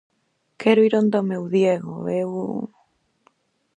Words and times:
Quero 0.61 0.81
ir 0.87 0.93
onda 1.01 1.23
o 1.23 1.27
meu 1.31 1.43
Diego, 1.53 1.93
eu... 2.21 2.31